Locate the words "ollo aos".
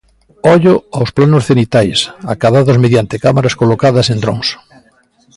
0.53-1.09